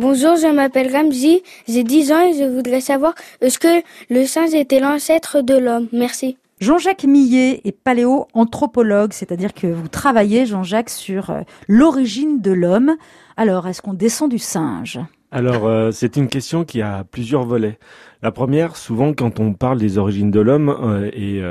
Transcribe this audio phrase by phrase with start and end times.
[0.00, 3.12] Bonjour, je m'appelle Ramzi, j'ai 10 ans et je voudrais savoir
[3.42, 5.88] est-ce que le singe était l'ancêtre de l'homme?
[5.92, 6.38] Merci.
[6.58, 12.96] Jean-Jacques Millet est paléoanthropologue, c'est-à-dire que vous travaillez, Jean-Jacques, sur euh, l'origine de l'homme.
[13.36, 14.98] Alors, est-ce qu'on descend du singe?
[15.32, 17.78] Alors, euh, c'est une question qui a plusieurs volets.
[18.22, 21.42] La première, souvent, quand on parle des origines de l'homme euh, et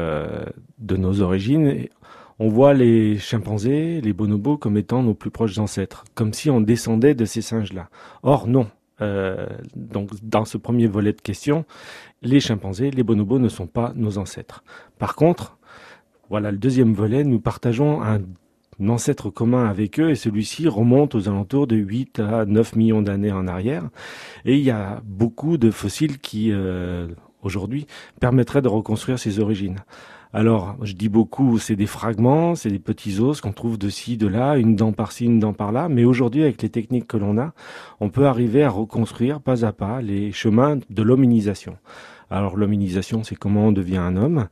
[0.79, 1.85] de nos origines,
[2.39, 6.61] on voit les chimpanzés, les bonobos comme étant nos plus proches ancêtres, comme si on
[6.61, 7.89] descendait de ces singes-là.
[8.23, 8.67] Or, non.
[9.75, 11.65] donc, dans ce premier volet de questions,
[12.21, 14.63] les chimpanzés, les bonobos ne sont pas nos ancêtres.
[14.97, 15.57] Par contre,
[16.29, 18.19] voilà le deuxième volet, nous partageons un,
[18.87, 23.31] ancêtre commun avec eux et celui-ci remonte aux alentours de 8 à 9 millions d'années
[23.31, 23.89] en arrière.
[24.45, 27.07] Et il y a beaucoup de fossiles qui, euh,
[27.41, 27.87] aujourd'hui,
[28.21, 29.79] permettraient de reconstruire ces origines.
[30.31, 34.15] Alors, je dis beaucoup, c'est des fragments, c'est des petits os qu'on trouve de ci,
[34.15, 35.89] de là, une dent par-ci, une dent par-là.
[35.89, 37.53] Mais aujourd'hui, avec les techniques que l'on a,
[37.99, 41.77] on peut arriver à reconstruire pas à pas les chemins de l'hominisation.
[42.31, 44.49] Alors l'hominisation, c'est comment on devient un homme?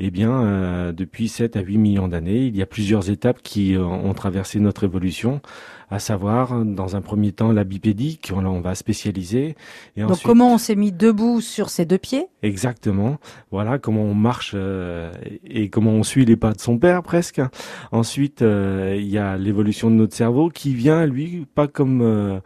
[0.00, 3.76] Eh bien, euh, depuis 7 à 8 millions d'années, il y a plusieurs étapes qui
[3.76, 5.40] euh, ont traversé notre évolution
[5.90, 9.56] à savoir dans un premier temps la bipédie qu'on on va spécialiser.
[9.96, 12.26] Et Donc comment on s'est mis debout sur ses deux pieds?
[12.42, 13.18] Exactement.
[13.50, 15.12] Voilà comment on marche euh,
[15.44, 17.40] et comment on suit les pas de son père presque.
[17.90, 22.38] Ensuite, euh, il y a l'évolution de notre cerveau qui vient lui pas comme euh,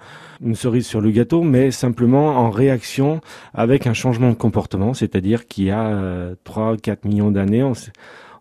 [0.42, 3.20] une cerise sur le gâteau, mais simplement en réaction
[3.52, 7.72] avec un changement de comportement, c'est-à-dire qu'il y a 3-4 millions d'années, on,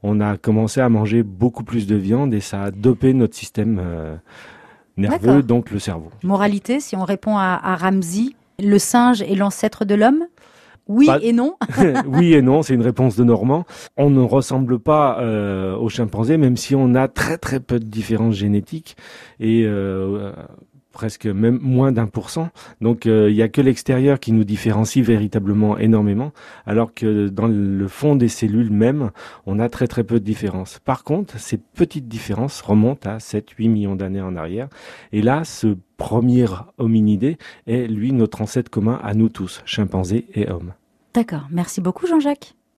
[0.02, 3.80] on, a commencé à manger beaucoup plus de viande et ça a dopé notre système
[4.98, 6.10] nerveux, donc le cerveau.
[6.24, 10.26] Moralité, si on répond à, à Ramsey, le singe est l'ancêtre de l'homme?
[10.88, 11.56] Oui et non.
[12.08, 13.66] oui et non, c'est une réponse de Normand.
[13.96, 17.86] On ne ressemble pas euh, aux chimpanzés, même si on a très très peu de
[17.86, 18.98] différences génétiques.
[19.40, 20.34] Et euh,
[20.94, 22.50] presque même moins d'un pour cent.
[22.80, 26.32] Donc euh, il n'y a que l'extérieur qui nous différencie véritablement énormément,
[26.66, 29.12] alors que dans le fond des cellules même,
[29.46, 30.80] on a très très peu de différences.
[30.80, 34.70] Par contre, ces petites différences remontent à 7-8 millions d'années en arrière.
[35.12, 36.46] Et là, ce premier
[36.78, 37.38] hominidé
[37.68, 40.74] est lui notre ancêtre commun à nous tous, chimpanzés et hommes.
[41.14, 42.56] D'accord, merci beaucoup Jean-Jacques.